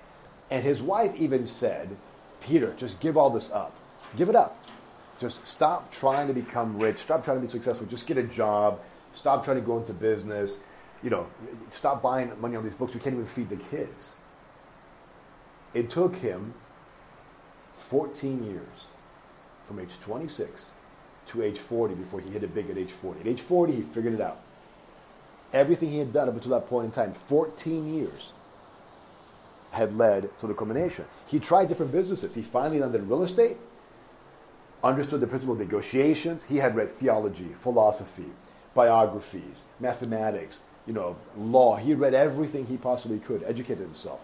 [0.50, 1.96] And his wife even said,
[2.40, 3.72] Peter, just give all this up.
[4.16, 4.60] Give it up.
[5.20, 6.98] Just stop trying to become rich.
[6.98, 7.86] Stop trying to be successful.
[7.86, 8.80] Just get a job.
[9.14, 10.58] Stop trying to go into business.
[11.00, 11.28] You know,
[11.70, 12.92] stop buying money on these books.
[12.92, 14.16] We can't even feed the kids.
[15.74, 16.54] It took him
[17.76, 18.88] 14 years
[19.64, 20.72] from age 26
[21.28, 23.20] to age 40 before he hit it big at age 40.
[23.20, 24.40] At age 40, he figured it out.
[25.52, 28.32] Everything he had done up until that point in time, 14 years,
[29.70, 31.04] had led to the culmination.
[31.26, 32.34] He tried different businesses.
[32.34, 33.56] He finally landed in real estate,
[34.82, 36.44] understood the principle of negotiations.
[36.44, 38.30] He had read theology, philosophy,
[38.74, 41.76] biographies, mathematics, you know, law.
[41.76, 44.20] He read everything he possibly could, educated himself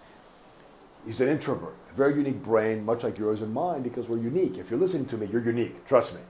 [1.04, 4.58] He's an introvert, a very unique brain, much like yours and mine, because we're unique.
[4.58, 5.84] If you're listening to me, you're unique.
[5.84, 6.20] Trust me.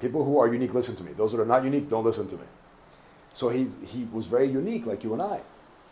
[0.00, 1.12] People who are unique listen to me.
[1.12, 2.42] Those that are not unique don't listen to me.
[3.32, 5.40] So he, he was very unique, like you and I.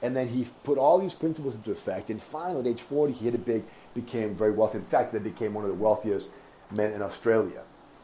[0.03, 2.11] And then he put all these principles into effect.
[2.11, 4.79] And finally, at age 40, he hit it big, became very wealthy.
[4.79, 6.31] In fact, they became one of the wealthiest
[6.71, 7.63] men in Australia.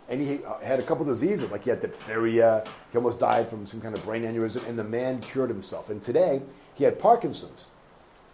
[0.09, 2.64] And he uh, had a couple diseases, like he had diphtheria.
[2.92, 4.66] He almost died from some kind of brain aneurysm.
[4.68, 5.90] And the man cured himself.
[5.90, 6.42] And today,
[6.75, 7.68] he had Parkinson's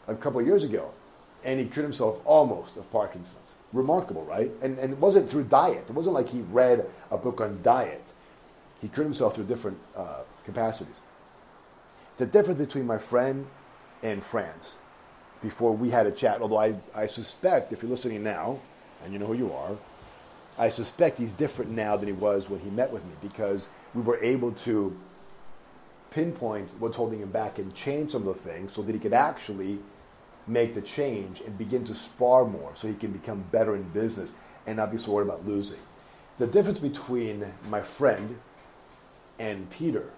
[0.09, 0.91] a couple of years ago.
[1.45, 3.55] And he cured himself almost of Parkinson's.
[3.73, 4.51] Remarkable, right?
[4.61, 5.85] And, and it wasn't through diet.
[5.89, 8.13] It wasn't like he read a book on diet.
[8.81, 11.03] He cured himself through different uh, capacities.
[12.17, 13.47] The difference between my friend
[14.03, 14.77] and Franz,
[15.43, 18.59] before we had a chat, although I, I suspect, if you're listening now,
[19.03, 19.77] and you know who you are,
[20.59, 24.03] I suspect he's different now than he was when he met with me because we
[24.03, 24.97] were able to
[26.11, 29.15] pinpoint what's holding him back and change some of the things so that he could
[29.15, 29.79] actually
[30.47, 34.35] make the change and begin to spar more so he can become better in business
[34.67, 35.79] and not be so worried about losing.
[36.39, 38.39] The difference between my friend
[39.39, 40.11] and Peter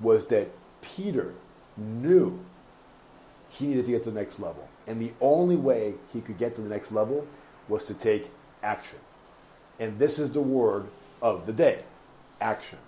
[0.00, 1.34] was that Peter
[1.76, 2.40] knew
[3.48, 4.68] he needed to get to the next level.
[4.86, 7.26] And the only way he could get to the next level
[7.68, 8.30] was to take
[8.62, 8.98] action.
[9.78, 10.88] And this is the word
[11.22, 11.82] of the day
[12.40, 12.78] action.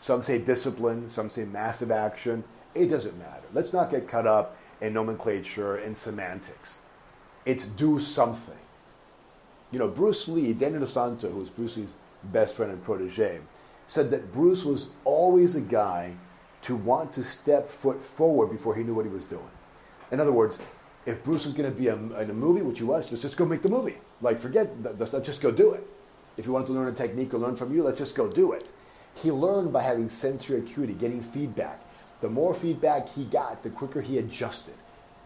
[0.00, 2.44] Some say discipline, some say massive action.
[2.74, 3.42] It doesn't matter.
[3.52, 6.80] Let's not get caught up in nomenclature and semantics.
[7.44, 8.54] It's do something.
[9.70, 11.92] You know, Bruce Lee, Dan Inosanto, who was Bruce Lee's
[12.24, 13.40] best friend and protege,
[13.86, 16.14] said that Bruce was always a guy
[16.68, 19.48] to want to step foot forward before he knew what he was doing.
[20.10, 20.58] In other words,
[21.06, 23.38] if Bruce was going to be a, in a movie, which he was, just, just
[23.38, 23.96] go make the movie.
[24.20, 25.86] Like, forget, let's just go do it.
[26.36, 28.52] If you wanted to learn a technique or learn from you, let's just go do
[28.52, 28.70] it.
[29.14, 31.80] He learned by having sensory acuity, getting feedback.
[32.20, 34.74] The more feedback he got, the quicker he adjusted.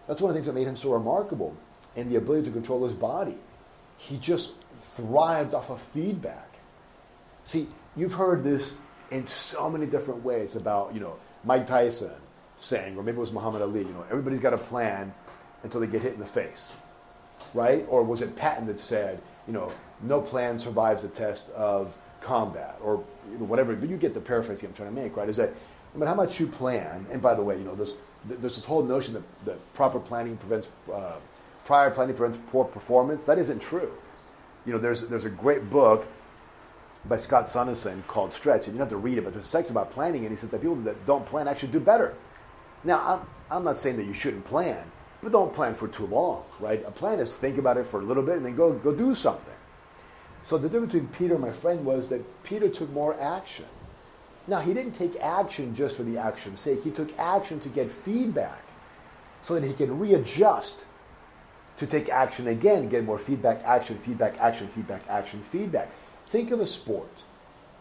[0.07, 1.57] That's one of the things that made him so remarkable
[1.97, 3.37] and the ability to control his body.
[3.99, 4.53] He just
[4.97, 6.55] thrived off of feedback.
[7.43, 8.77] See, you've heard this
[9.11, 12.13] in so many different ways about, you know, Mike Tyson
[12.59, 15.13] saying, or maybe it was Muhammad Ali, you know, everybody's got a plan
[15.63, 16.77] until they get hit in the face,
[17.55, 17.85] right?
[17.89, 19.71] Or was it Patton that said, you know,
[20.03, 23.75] no plan survives the test of combat, or you know, whatever.
[23.75, 25.29] But you get the paraphrasing I'm trying to make, right?
[25.29, 25.53] Is that
[25.95, 28.65] no matter how much you plan, and by the way, you know, there's, there's this
[28.65, 31.17] whole notion that, that proper planning prevents, uh,
[31.65, 33.27] prior planning prevents poor performance.
[33.27, 33.93] That isn't true.
[34.65, 36.07] You know, there's, there's a great book
[37.05, 39.49] by Scott Sonenshein called Stretch, and you don't have to read it, but there's a
[39.49, 42.15] section about planning, and he says that people that don't plan actually do better.
[42.85, 44.85] Now, I'm, I'm not saying that you shouldn't plan,
[45.21, 46.85] but don't plan for too long, right?
[46.87, 49.15] A plan is think about it for a little bit and then go, go do
[49.15, 49.55] something.
[50.43, 53.67] So the difference between Peter and my friend was that Peter took more action.
[54.49, 56.83] Now, he didn't take action just for the action's sake.
[56.83, 58.63] He took action to get feedback
[59.41, 60.87] so that he can readjust
[61.77, 65.91] to take action again, get more feedback, action, feedback, action, feedback, action, feedback.
[66.33, 67.25] Think of a sport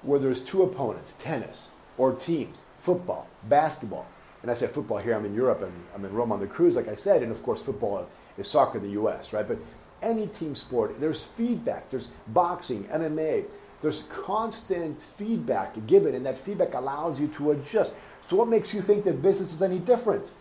[0.01, 4.05] where there's two opponents, tennis, or teams, football, basketball.
[4.41, 6.75] And I say football here, I'm in Europe and I'm in Rome on the cruise,
[6.75, 9.47] like I said, and of course football is soccer in the US, right?
[9.47, 9.57] But
[10.01, 13.45] any team sport, there's feedback, there's boxing, MMA,
[13.79, 17.93] there's constant feedback given, and that feedback allows you to adjust.
[18.27, 20.33] So, what makes you think that business is any different?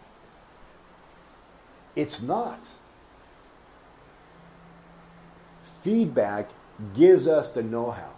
[1.94, 2.66] It's not.
[5.82, 6.50] Feedback
[6.94, 8.10] gives us the know how.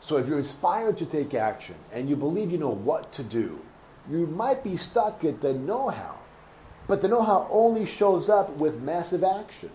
[0.00, 3.60] So if you're inspired to take action and you believe you know what to do,
[4.08, 6.18] you might be stuck at the know how.
[6.86, 9.70] But the know how only shows up with massive action.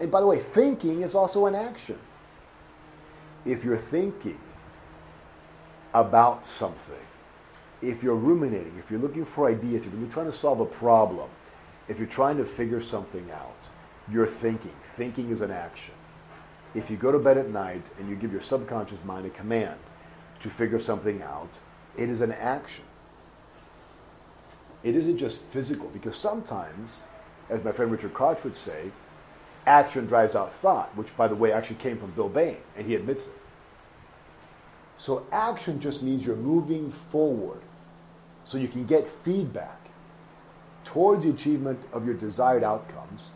[0.00, 1.98] And by the way, thinking is also an action.
[3.44, 4.38] If you're thinking
[5.92, 6.94] about something,
[7.82, 11.28] if you're ruminating, if you're looking for ideas, if you're trying to solve a problem,
[11.88, 13.56] if you're trying to figure something out,
[14.10, 14.74] you're thinking.
[14.84, 15.94] Thinking is an action.
[16.74, 19.78] If you go to bed at night and you give your subconscious mind a command
[20.40, 21.58] to figure something out,
[21.96, 22.84] it is an action.
[24.82, 27.02] It isn't just physical, because sometimes,
[27.50, 28.92] as my friend Richard Koch would say,
[29.66, 32.94] action drives out thought, which, by the way, actually came from Bill Bain, and he
[32.94, 33.32] admits it.
[34.96, 37.60] So, action just means you're moving forward
[38.44, 39.90] so you can get feedback
[40.84, 43.32] towards the achievement of your desired outcomes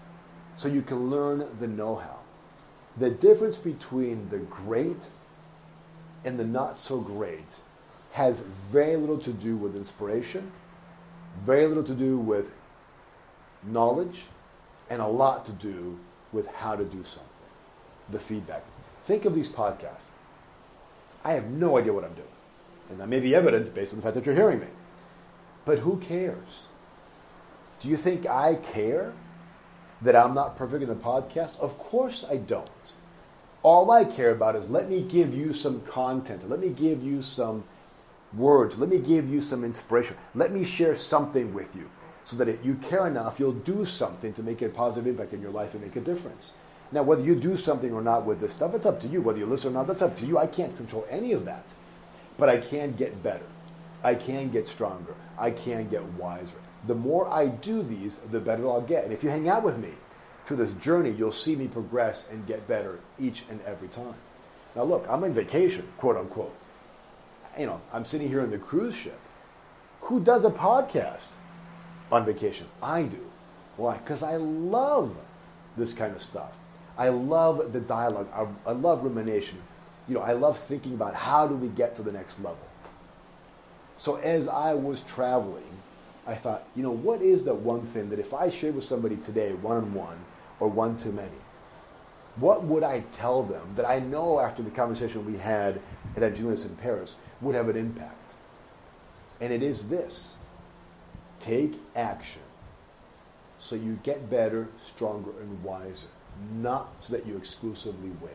[0.54, 2.18] so you can learn the know how.
[2.96, 5.08] The difference between the great
[6.24, 7.56] and the not so great
[8.12, 10.52] has very little to do with inspiration,
[11.44, 12.52] very little to do with
[13.62, 14.24] knowledge,
[14.90, 15.98] and a lot to do
[16.32, 17.28] with how to do something.
[18.10, 18.64] The feedback.
[19.04, 20.04] Think of these podcasts.
[21.24, 22.26] I have no idea what I'm doing.
[22.90, 24.66] And that may be evident based on the fact that you're hearing me.
[25.64, 26.66] But who cares?
[27.80, 29.14] Do you think I care
[30.02, 31.58] that I'm not perfect in the podcast?
[31.60, 32.70] Of course I don't.
[33.62, 36.50] All I care about is let me give you some content.
[36.50, 37.64] Let me give you some
[38.34, 38.78] words.
[38.78, 40.16] Let me give you some inspiration.
[40.34, 41.88] Let me share something with you
[42.24, 45.42] so that if you care enough, you'll do something to make a positive impact in
[45.42, 46.52] your life and make a difference.
[46.90, 49.22] Now, whether you do something or not with this stuff, it's up to you.
[49.22, 50.38] Whether you listen or not, that's up to you.
[50.38, 51.64] I can't control any of that.
[52.36, 53.46] But I can get better.
[54.02, 55.14] I can get stronger.
[55.38, 56.60] I can get wiser.
[56.86, 59.04] The more I do these, the better I'll get.
[59.04, 59.90] And if you hang out with me
[60.44, 64.14] through this journey, you'll see me progress and get better each and every time.
[64.74, 66.54] Now, look, I'm on vacation, quote unquote.
[67.58, 69.18] You know, I'm sitting here on the cruise ship.
[70.02, 71.26] Who does a podcast
[72.10, 72.66] on vacation?
[72.82, 73.24] I do.
[73.76, 73.98] Why?
[73.98, 75.16] Because I love
[75.76, 76.56] this kind of stuff.
[76.98, 78.28] I love the dialogue.
[78.34, 79.58] I, I love rumination.
[80.08, 82.58] You know, I love thinking about how do we get to the next level.
[83.98, 85.71] So as I was traveling,
[86.26, 89.16] I thought, you know, what is the one thing that if I shared with somebody
[89.16, 90.18] today, one on one
[90.60, 91.28] or one to many,
[92.36, 95.80] what would I tell them that I know after the conversation we had
[96.16, 98.16] at Angelus in Paris would have an impact?
[99.40, 100.36] And it is this
[101.40, 102.42] take action
[103.58, 106.06] so you get better, stronger, and wiser
[106.54, 108.30] not so that you exclusively win.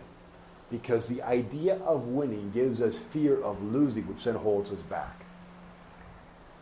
[0.70, 5.22] Because the idea of winning gives us fear of losing, which then holds us back.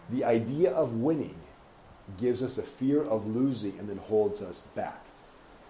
[0.10, 1.36] The idea of winning
[2.18, 5.04] gives us a fear of losing and then holds us back.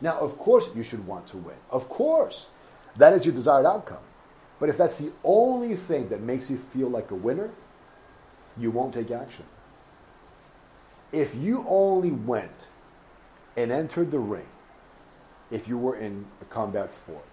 [0.01, 1.55] Now, of course, you should want to win.
[1.69, 2.49] Of course.
[2.97, 4.03] That is your desired outcome.
[4.59, 7.51] But if that's the only thing that makes you feel like a winner,
[8.57, 9.45] you won't take action.
[11.11, 12.69] If you only went
[13.55, 14.47] and entered the ring
[15.51, 17.23] if you were in a combat sport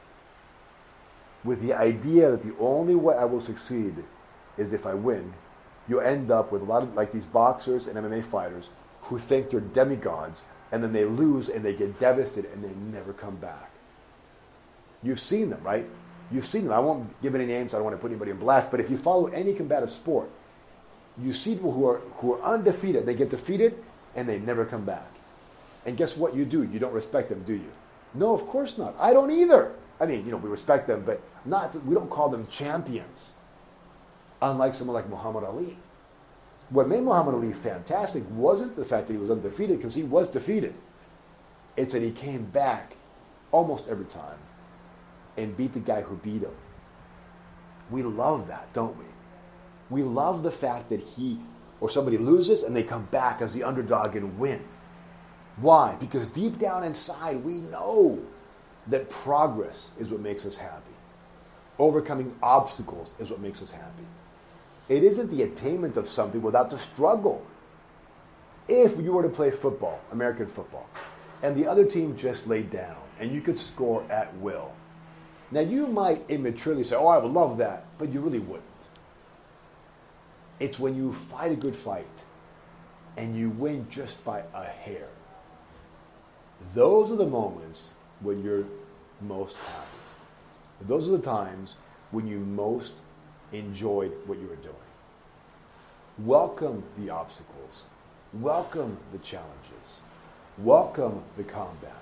[1.45, 4.05] with the idea that the only way I will succeed
[4.57, 5.35] is if I win,
[5.89, 8.71] you end up with a lot of like these boxers and MMA fighters
[9.03, 13.13] who think they're demigods and then they lose and they get devastated and they never
[13.13, 13.71] come back.
[15.03, 15.87] You've seen them, right?
[16.31, 16.73] You've seen them.
[16.73, 18.91] I won't give any names, I don't want to put anybody in blast, but if
[18.91, 20.31] you follow any combative sport,
[21.21, 23.75] you see people who are who are undefeated, they get defeated
[24.15, 25.09] and they never come back.
[25.85, 26.63] And guess what you do?
[26.63, 27.71] You don't respect them, do you?
[28.15, 28.95] No, of course not.
[28.99, 29.73] I don't either.
[30.01, 31.75] I mean, you know, we respect them, but not.
[31.85, 33.33] We don't call them champions.
[34.43, 35.79] Unlike someone like Muhammad Ali.
[36.69, 40.29] What made Muhammad Ali fantastic wasn't the fact that he was undefeated, because he was
[40.29, 40.75] defeated.
[41.77, 42.97] It's that he came back
[43.53, 44.39] almost every time
[45.37, 46.55] and beat the guy who beat him.
[47.91, 49.05] We love that, don't we?
[49.91, 51.39] We love the fact that he
[51.81, 54.65] or somebody loses and they come back as the underdog and win.
[55.57, 55.97] Why?
[56.01, 58.21] Because deep down inside, we know
[58.87, 60.95] that progress is what makes us happy.
[61.79, 64.07] Overcoming obstacles is what makes us happy.
[64.89, 67.45] It isn't the attainment of something without the struggle.
[68.69, 70.89] If you were to play football, American football,
[71.43, 74.73] and the other team just laid down and you could score at will,
[75.51, 78.65] now you might immaturely say, Oh, I would love that, but you really wouldn't.
[80.61, 82.07] It's when you fight a good fight
[83.17, 85.09] and you win just by a hair
[86.75, 88.65] those are the moments when you're
[89.21, 89.87] most happy.
[90.81, 91.77] Those are the times
[92.11, 92.95] when you most
[93.53, 94.75] enjoyed what you were doing.
[96.19, 97.85] Welcome the obstacles.
[98.35, 100.01] Welcome the challenges.
[100.59, 101.93] Welcome the combat.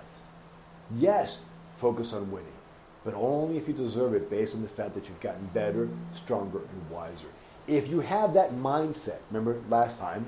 [0.97, 1.43] Yes,
[1.77, 2.49] focus on winning,
[3.05, 6.59] but only if you deserve it based on the fact that you've gotten better, stronger,
[6.59, 7.29] and wiser.
[7.69, 10.27] If you have that mindset, remember last time,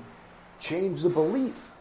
[0.59, 1.71] change the belief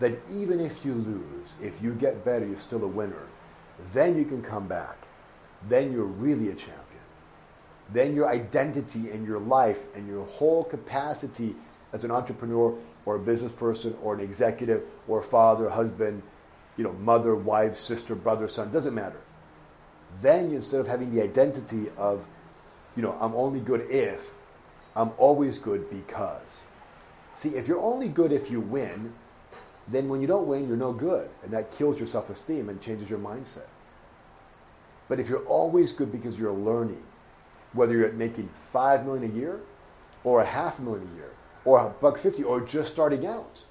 [0.00, 3.26] that even if you lose, if you get better, you're still a winner.
[3.92, 4.96] Then you can come back.
[5.68, 6.81] Then you're really a champion.
[7.92, 11.54] Then your identity and your life and your whole capacity
[11.92, 12.74] as an entrepreneur
[13.04, 16.22] or a business person or an executive or a father, husband,
[16.76, 19.20] you know, mother, wife, sister, brother, son, doesn't matter.
[20.20, 22.26] Then instead of having the identity of,
[22.96, 24.32] you know, I'm only good if,
[24.94, 26.64] I'm always good because.
[27.34, 29.14] See, if you're only good if you win,
[29.88, 31.28] then when you don't win, you're no good.
[31.42, 33.66] And that kills your self esteem and changes your mindset.
[35.08, 37.02] But if you're always good because you're learning,
[37.72, 39.60] whether you're making five million a year
[40.24, 41.30] or a half million a year
[41.64, 43.62] or a buck fifty or just starting out,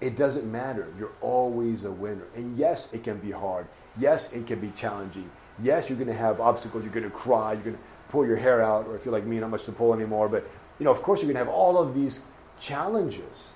[0.00, 0.92] it doesn't matter.
[0.98, 2.26] You're always a winner.
[2.34, 3.66] And yes, it can be hard.
[3.98, 5.30] Yes, it can be challenging.
[5.60, 6.84] Yes, you're going to have obstacles.
[6.84, 7.54] You're going to cry.
[7.54, 9.72] You're going to pull your hair out, or if you're like me, not much to
[9.72, 10.28] pull anymore.
[10.28, 12.22] But you know, of course, you're going to have all of these
[12.60, 13.54] challenges.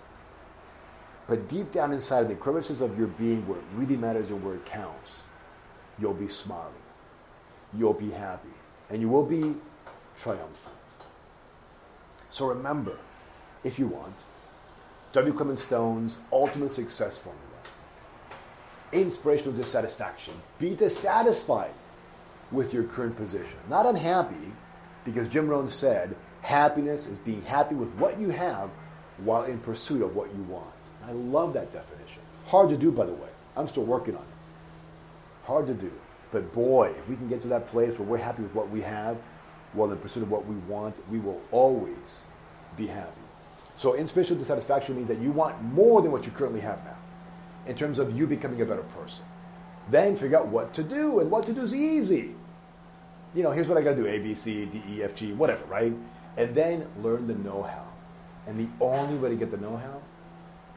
[1.28, 4.45] But deep down inside, of the crevices of your being, where it really matters and
[4.45, 5.22] where it counts,
[5.99, 6.74] you'll be smiling.
[7.72, 8.51] You'll be happy.
[8.91, 9.55] And you will be
[10.21, 10.77] triumphant.
[12.31, 12.99] So remember,
[13.65, 14.15] if you want,
[15.13, 15.35] W.
[15.35, 17.43] Clement Stone's ultimate success formula.
[18.93, 20.35] Inspirational dissatisfaction.
[20.59, 21.75] Be dissatisfied
[22.51, 23.59] with your current position.
[23.69, 24.53] Not unhappy,
[25.05, 28.71] because Jim Rohn said happiness is being happy with what you have
[29.19, 30.67] while in pursuit of what you want.
[31.05, 32.23] I love that definition.
[32.47, 33.29] Hard to do, by the way.
[33.57, 35.47] I'm still working on it.
[35.47, 35.93] Hard to do.
[36.31, 38.81] But boy, if we can get to that place where we're happy with what we
[38.83, 39.19] have
[39.73, 42.25] while in pursuit of what we want, we will always
[42.77, 43.11] be happy.
[43.77, 46.97] So inspirational dissatisfaction means that you want more than what you currently have now
[47.66, 49.25] in terms of you becoming a better person.
[49.91, 52.35] Then figure out what to do, and what to do is easy.
[53.35, 55.64] You know, here's what I gotta do A, B, C, D, E, F, G, whatever,
[55.64, 55.93] right?
[56.37, 57.87] And then learn the know how.
[58.47, 60.01] And the only way to get the know how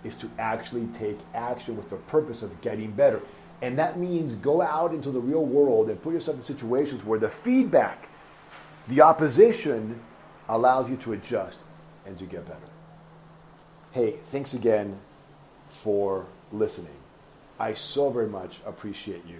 [0.04, 3.22] is to actually take action with the purpose of getting better.
[3.62, 7.20] And that means go out into the real world and put yourself in situations where
[7.20, 8.10] the feedback,
[8.88, 10.02] the opposition,
[10.48, 11.60] allows you to adjust
[12.06, 12.60] and to get better.
[13.92, 15.00] Hey, thanks again
[15.70, 16.96] for listening.
[17.60, 19.40] I so very much appreciate you.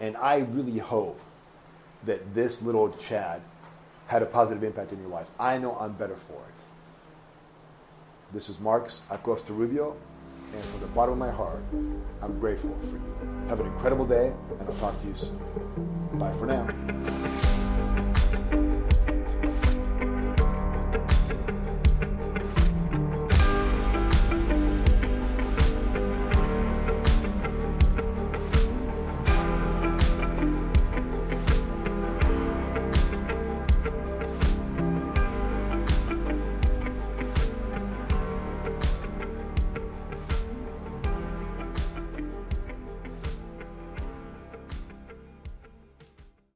[0.00, 1.20] And I really hope
[2.04, 3.40] that this little chat
[4.06, 5.30] had a positive impact in your life.
[5.38, 6.54] I know I'm better for it.
[8.32, 9.96] This is Marks Acosta Rubio,
[10.54, 11.62] and from the bottom of my heart,
[12.20, 13.48] I'm grateful for you.
[13.48, 15.38] Have an incredible day, and I'll talk to you soon.
[16.18, 17.23] Bye for now.